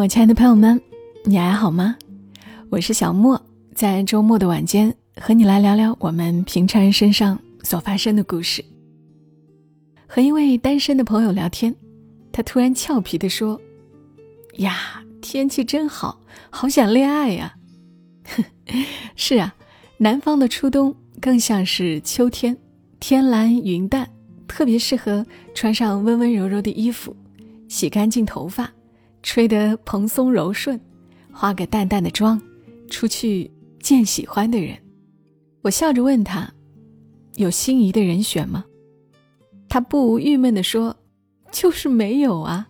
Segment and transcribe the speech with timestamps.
[0.00, 0.80] 我亲爱的朋友们，
[1.26, 1.94] 你还好吗？
[2.70, 3.38] 我是小莫，
[3.74, 8.64] 在周末的晚间和你来聊聊我们平常人身上所发生的故事。
[10.06, 11.76] 和一位单身的朋友聊天，
[12.32, 13.60] 他突然俏皮地说
[14.56, 17.54] ：“呀，天气真好，好想恋爱呀！”
[19.16, 19.54] 是啊，
[19.98, 22.56] 南方的初冬更像是秋天，
[23.00, 24.08] 天蓝云淡，
[24.48, 27.14] 特别适合穿上温温柔柔的衣服，
[27.68, 28.72] 洗干净头发。
[29.22, 30.80] 吹得蓬松柔顺，
[31.32, 32.40] 化个淡淡的妆，
[32.88, 34.76] 出去见喜欢的人。
[35.62, 36.52] 我笑着问他
[37.36, 38.64] ：“有心仪的人选吗？”
[39.68, 40.96] 他不无郁闷地说
[41.52, 42.68] ：“就是没有啊。”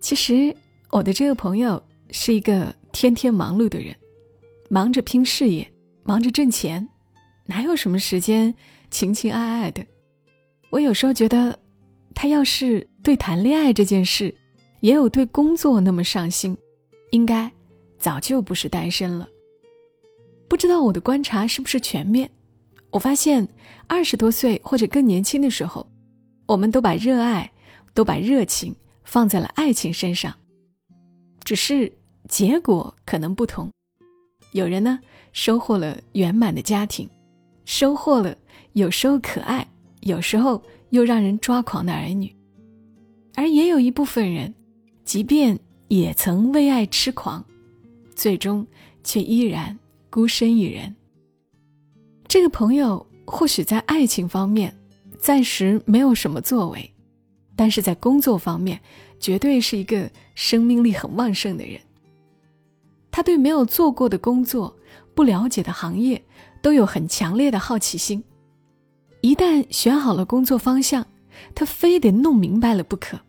[0.00, 0.54] 其实
[0.90, 3.96] 我的这个朋友是一个天天忙碌的人，
[4.68, 5.68] 忙着拼事业，
[6.04, 6.86] 忙着挣钱，
[7.46, 8.54] 哪有什么时间
[8.90, 9.84] 情情爱爱的？
[10.70, 11.58] 我有时候觉得，
[12.14, 14.32] 他要是对谈恋爱这件事，
[14.80, 16.56] 也有对工作那么上心，
[17.10, 17.50] 应该
[17.98, 19.28] 早就不是单身了。
[20.48, 22.30] 不知道我的观察是不是全面？
[22.90, 23.46] 我发现
[23.86, 25.86] 二十多岁或者更年轻的时候，
[26.46, 27.50] 我们都把热爱、
[27.94, 28.74] 都把热情
[29.04, 30.32] 放在了爱情身上，
[31.42, 31.92] 只是
[32.28, 33.70] 结果可能不同。
[34.52, 35.00] 有人呢
[35.32, 37.10] 收获了圆满的家庭，
[37.64, 38.36] 收获了
[38.72, 39.66] 有时候可爱，
[40.00, 42.34] 有时候又让人抓狂的儿女，
[43.34, 44.54] 而也有一部分人。
[45.06, 47.42] 即便也曾为爱痴狂，
[48.16, 48.66] 最终
[49.04, 49.78] 却依然
[50.10, 50.94] 孤身一人。
[52.26, 54.76] 这个朋友或许在爱情方面
[55.16, 56.92] 暂时没有什么作为，
[57.54, 58.80] 但是在工作方面
[59.20, 61.80] 绝对是一个生命力很旺盛的人。
[63.12, 64.76] 他对没有做过的工作、
[65.14, 66.20] 不了解的行业
[66.60, 68.22] 都有很强烈的好奇心。
[69.20, 71.06] 一旦选好了工作方向，
[71.54, 73.20] 他非得弄明白了不可。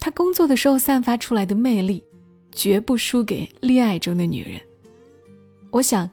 [0.00, 2.02] 他工作的时候散发出来的魅力，
[2.50, 4.58] 绝不输给恋爱中的女人。
[5.70, 6.08] 我想，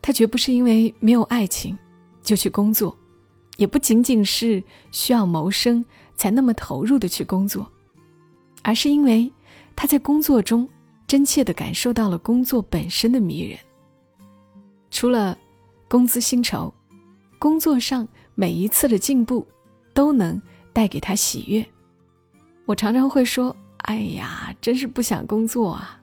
[0.00, 1.78] 他绝不是因为没有爱情
[2.22, 2.96] 就去工作，
[3.58, 5.84] 也不仅仅是需要谋生
[6.16, 7.70] 才那么投入的去工作，
[8.62, 9.30] 而是因为
[9.76, 10.66] 他在工作中
[11.06, 13.58] 真切的感受到了工作本身的迷人。
[14.90, 15.36] 除了
[15.88, 16.72] 工资薪酬，
[17.38, 19.46] 工作上每一次的进步
[19.92, 20.40] 都能
[20.72, 21.64] 带给他喜悦。
[22.66, 23.56] 我常常会说
[23.88, 26.00] ：“哎呀，真是不想工作啊！”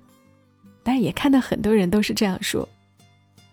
[0.82, 2.68] 但也看到很多人都是这样说。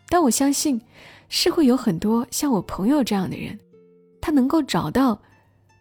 [0.09, 0.81] 但我相信，
[1.28, 3.59] 是会有很多像我朋友这样的人，
[4.21, 5.21] 他能够找到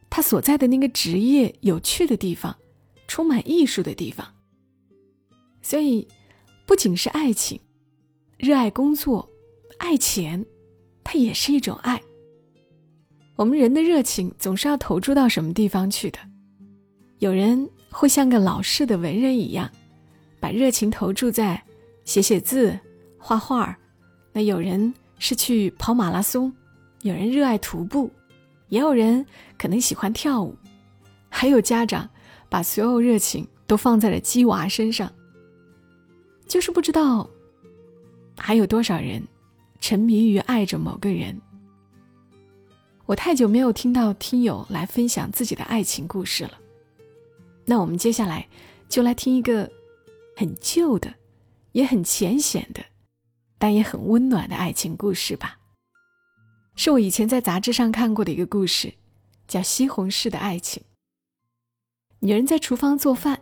[0.09, 2.55] 他所在的那个职业有趣的地方，
[3.07, 4.27] 充满艺术的地方。
[5.61, 6.07] 所以，
[6.65, 7.59] 不仅是爱情，
[8.37, 9.29] 热爱工作，
[9.77, 10.45] 爱钱，
[11.03, 12.01] 它也是一种爱。
[13.35, 16.19] 我们人的热情总是要投注到什么地方去的。
[17.19, 19.69] 有人会像个老式的文人一样，
[20.39, 21.61] 把热情投注在
[22.05, 22.79] 写写字、
[23.17, 23.75] 画画；
[24.31, 26.51] 那有人是去跑马拉松，
[27.01, 28.09] 有人热爱徒步，
[28.69, 29.25] 也有人
[29.57, 30.55] 可能喜欢跳舞，
[31.27, 32.09] 还有家长
[32.47, 35.11] 把所有热情都放在了鸡娃身上。
[36.47, 37.29] 就是不知道
[38.37, 39.21] 还有多少人
[39.81, 41.37] 沉迷于爱着某个人。
[43.05, 46.51] 我太久没有听到听友来分享自己的爱情故事了。
[47.69, 48.47] 那我们接下来
[48.89, 49.71] 就来听一个
[50.35, 51.13] 很旧的，
[51.73, 52.83] 也很浅显的，
[53.59, 55.59] 但也很温暖的爱情故事吧。
[56.75, 58.95] 是我以前在杂志上看过的一个故事，
[59.47, 60.81] 叫《西红柿的爱情》。
[62.21, 63.39] 女人在厨房做饭，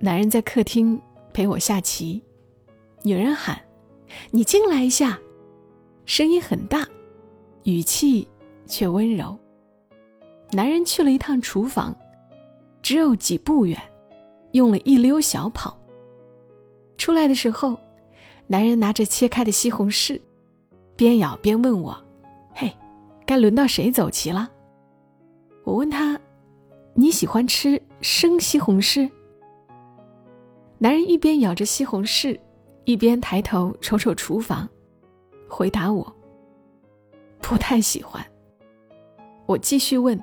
[0.00, 1.00] 男人在客厅
[1.32, 2.20] 陪我下棋。
[3.04, 3.62] 女人喊
[4.32, 5.20] ：“你进来一下。”
[6.04, 6.84] 声音很大，
[7.62, 8.26] 语气
[8.66, 9.38] 却温柔。
[10.50, 11.96] 男人去了一趟厨房。
[12.82, 13.80] 只有几步远，
[14.52, 15.78] 用了一溜小跑。
[16.98, 17.78] 出来的时候，
[18.46, 20.20] 男人拿着切开的西红柿，
[20.96, 21.96] 边咬边问我
[22.52, 22.70] ：“嘿，
[23.24, 24.50] 该轮到谁走棋了？”
[25.64, 26.20] 我问他
[26.94, 29.08] ：“你喜欢吃生西红柿？”
[30.78, 32.38] 男人一边咬着西红柿，
[32.84, 34.68] 一边抬头瞅瞅厨房，
[35.48, 36.14] 回答我
[37.40, 38.24] ：“不太喜欢。”
[39.46, 40.20] 我继续问：“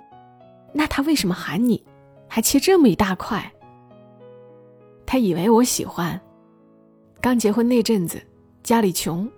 [0.73, 1.81] 那他为什么喊你？”
[2.29, 3.51] 还切这么一大块。
[5.05, 6.17] 他以为我喜欢。
[7.19, 8.21] 刚结婚那阵子，
[8.63, 9.29] 家里穷，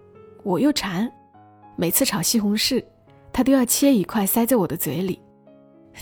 [0.43, 1.11] 我又馋，
[1.75, 2.83] 每次炒西红柿，
[3.33, 5.19] 他都要切一块塞在我的嘴里。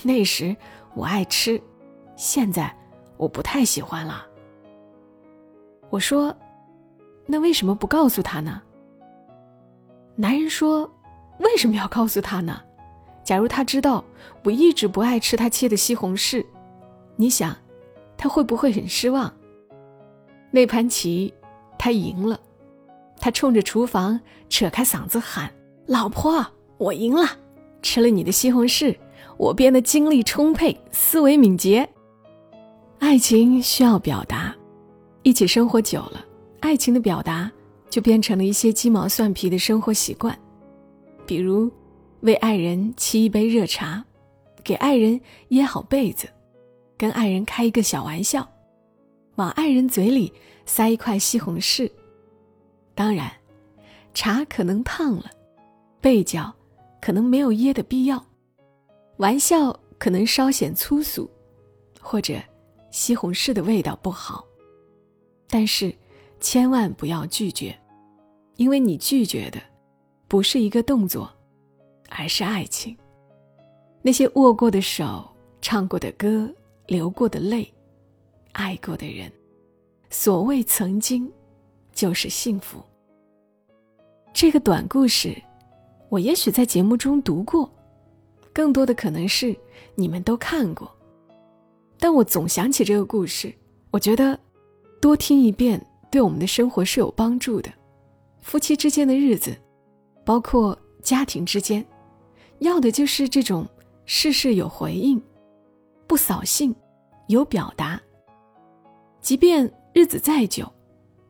[0.04, 0.54] 那时
[0.96, 1.62] 我爱吃，
[2.18, 2.76] 现在
[3.16, 4.26] 我不太喜欢了。
[5.90, 6.36] 我说
[7.26, 8.62] ：“那为什么不告诉他呢？”
[10.18, 10.92] 男人说
[11.40, 12.62] ：“为什么要告诉他呢？
[13.24, 14.04] 假如他知道
[14.44, 16.46] 我一直不爱吃他切的西红柿。”
[17.22, 17.54] 你想，
[18.16, 19.34] 他会不会很失望？
[20.52, 21.34] 那盘棋，
[21.78, 22.40] 他赢了，
[23.20, 24.18] 他冲着厨房
[24.48, 25.54] 扯开嗓子喊
[25.86, 26.46] ：“老婆，
[26.78, 27.28] 我赢了！
[27.82, 28.96] 吃了你的西红柿，
[29.36, 31.90] 我变得精力充沛，思维敏捷。”
[33.00, 34.56] 爱情需要表达，
[35.24, 36.26] 一起生活久了，
[36.62, 37.52] 爱情的表达
[37.90, 40.40] 就变成了一些鸡毛蒜皮的生活习惯，
[41.26, 41.70] 比如
[42.22, 44.06] 为爱人沏一杯热茶，
[44.64, 45.20] 给爱人
[45.50, 46.30] 掖好被子，
[47.00, 48.46] 跟爱人开一个小玩笑，
[49.36, 50.34] 往爱人嘴里
[50.66, 51.90] 塞一块西红柿。
[52.94, 53.32] 当然，
[54.14, 55.32] 茶可能烫了，
[56.02, 56.54] 被角
[57.00, 58.22] 可能没有噎的必要，
[59.16, 61.28] 玩笑可能稍显粗俗，
[62.02, 62.36] 或者。
[62.92, 64.44] 西红柿的味道不好，
[65.48, 65.94] 但是
[66.40, 67.80] 千万不要拒绝，
[68.56, 69.62] 因为你拒绝的
[70.28, 71.32] 不是一个动作，
[72.10, 72.98] 而是爱情。
[74.02, 75.24] 那些握过的手、
[75.62, 76.52] 唱过的歌、
[76.90, 77.72] 流过的泪、
[78.54, 79.32] 爱过的人，
[80.10, 81.32] 所谓曾经，
[81.94, 82.82] 就是幸福。
[84.34, 85.40] 这个短故事，
[86.10, 87.72] 我也许在节目中读过，
[88.52, 89.56] 更多的可能是
[89.94, 90.92] 你们都看过。
[92.00, 93.54] 但我总想起这个故事，
[93.92, 94.38] 我觉得
[95.00, 97.72] 多听一遍对我们的生活是有帮助的。
[98.42, 99.56] 夫妻之间的日子，
[100.26, 101.86] 包括家庭之间，
[102.60, 103.68] 要的就是这种
[104.06, 105.22] 事事有回应，
[106.10, 106.76] 不扫兴，
[107.28, 108.02] 有表达。
[109.22, 110.68] 即便日子再久，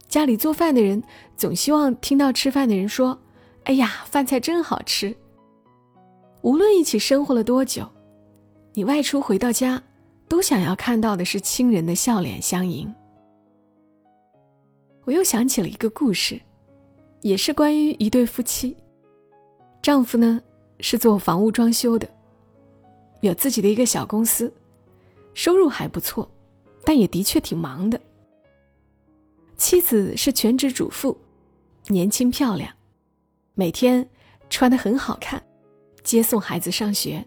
[0.07, 1.03] 家里做饭的人
[1.35, 3.19] 总希望听到吃饭的人说
[3.65, 5.13] ：“哎呀，饭菜真好吃。”
[6.43, 7.85] 无论一起生活了多久，
[8.73, 9.83] 你外出回到家。
[10.29, 12.93] 都想要看到的是亲人的笑脸相迎。
[15.05, 16.39] 我又想起了一个故事，
[17.21, 18.77] 也是关于一对夫妻。
[19.81, 20.39] 丈夫呢
[20.81, 22.07] 是做房屋装修的，
[23.21, 24.53] 有自己的一个小公司，
[25.39, 26.29] 收入还不错，
[26.83, 27.97] 但也的确挺忙的。
[29.55, 31.17] 妻子是全职主妇，
[31.87, 32.69] 年轻漂亮，
[33.53, 34.05] 每天
[34.49, 35.41] 穿的很好看，
[36.03, 37.25] 接送孩子上学。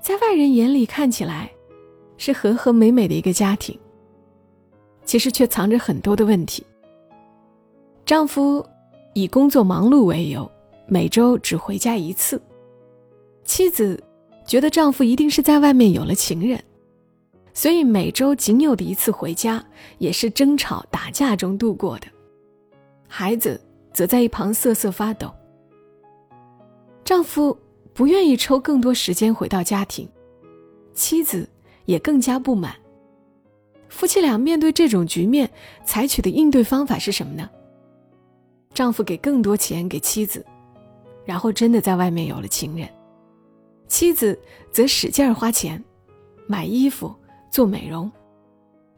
[0.00, 1.52] 在外人眼里看起来，
[2.16, 3.78] 是和和美美的一个家庭。
[5.04, 6.66] 其实却藏着很多的问题。
[8.04, 8.66] 丈夫
[9.14, 10.50] 以工作忙碌为由，
[10.88, 12.42] 每周只回家一次。
[13.44, 14.02] 妻子
[14.46, 16.62] 觉得丈夫一定是在外面有了情人，
[17.52, 19.64] 所以每周仅有的一次回家，
[19.98, 22.06] 也是争吵打架中度过的。
[23.08, 23.60] 孩子
[23.92, 25.30] 则在一旁瑟瑟发抖。
[27.04, 27.56] 丈夫。
[27.96, 30.06] 不愿意抽更多时间回到家庭，
[30.92, 31.48] 妻子
[31.86, 32.76] 也更加不满。
[33.88, 35.50] 夫妻俩面对这种局面，
[35.86, 37.48] 采取的应对方法是什么呢？
[38.74, 40.44] 丈夫给更多钱给妻子，
[41.24, 42.86] 然后真的在外面有了情人；
[43.86, 44.38] 妻子
[44.70, 45.82] 则使劲花钱，
[46.46, 47.14] 买衣服、
[47.50, 48.10] 做美容，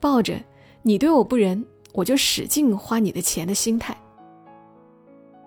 [0.00, 0.40] 抱着
[0.82, 3.96] “你对我不仁，我就使劲花你的钱”的心态。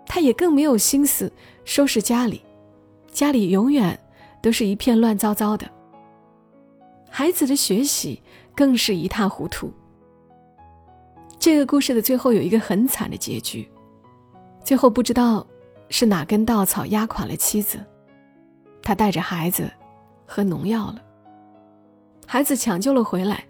[0.05, 1.31] 他也更没有心思
[1.63, 2.41] 收拾家里。
[3.11, 3.97] 家里永远
[4.41, 5.69] 都是一片乱糟糟的，
[7.09, 8.21] 孩子的学习
[8.55, 9.71] 更是一塌糊涂。
[11.37, 13.69] 这个故事的最后有一个很惨的结局，
[14.63, 15.45] 最后不知道
[15.89, 17.83] 是哪根稻草压垮了妻子，
[18.81, 19.71] 他带着孩子
[20.25, 21.01] 喝农药了，
[22.25, 23.43] 孩子抢救了回来，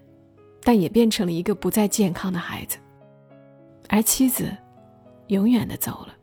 [0.63, 2.77] 但也变成了一个不再健康的孩子，
[3.89, 4.49] 而妻子
[5.27, 6.15] 永远的走了。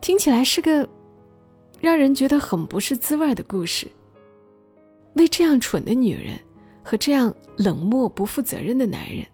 [0.00, 0.88] 听起来是个。
[1.80, 3.90] 让人觉得很不是滋味的故事。
[5.14, 6.38] 为这样蠢的女人
[6.82, 9.24] 和这样冷漠不负责任的男人，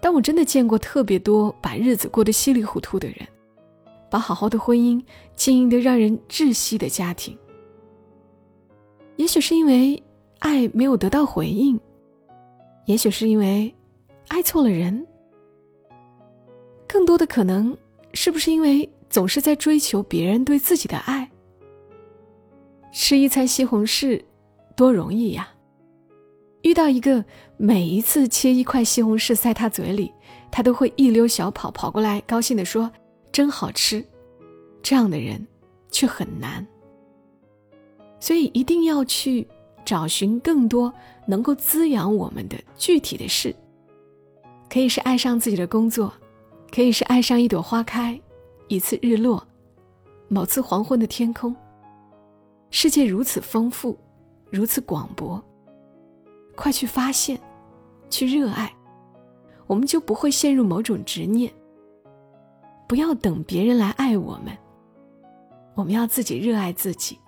[0.00, 3.16] 但我真的见过特别多把日子过得稀里糊涂的人，
[4.14, 5.04] 把好好的婚姻
[5.34, 7.36] 经营的让人窒息的家庭。
[9.16, 10.00] 也许是因为
[10.38, 11.80] 爱没有得到回应，
[12.86, 13.74] 也许是因为
[14.28, 15.04] 爱错了人，
[16.86, 17.76] 更多的可能
[18.12, 18.88] 是不是因为？
[19.10, 21.28] 总是在追求别人对自己的爱。
[22.92, 24.22] 吃一餐西红柿，
[24.76, 25.48] 多容易呀！
[26.62, 27.24] 遇到一个
[27.56, 30.12] 每一次切一块西红柿塞他嘴里，
[30.52, 32.90] 他都会一溜小跑跑过来，高兴地说
[33.34, 34.02] ：“真好吃。”
[34.80, 35.44] 这样的人
[35.90, 36.64] 却很难。
[38.20, 39.46] 所以一定要去
[39.84, 40.92] 找寻更多
[41.26, 43.54] 能够滋养我们的具体的事，
[44.70, 46.12] 可以是爱上自己的工作，
[46.70, 48.18] 可以是爱上一朵花开。
[48.68, 49.46] 一次日落，
[50.28, 51.54] 某次黄昏的天空。
[52.70, 53.98] 世界如此丰富，
[54.50, 55.42] 如此广博。
[56.54, 57.38] 快去发现，
[58.08, 58.74] 去热爱，
[59.66, 61.52] 我们就不会陷入某种执念。
[62.86, 64.56] 不要等别人来爱我们，
[65.74, 67.18] 我们要自己热爱自己。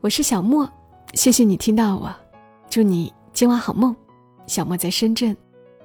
[0.00, 0.70] 我是小莫，
[1.14, 2.14] 谢谢你听到我，
[2.70, 3.94] 祝你今晚好梦，
[4.46, 5.36] 小莫在深圳，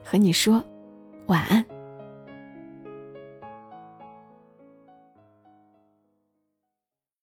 [0.03, 0.63] 和你说
[1.27, 1.65] 晚安。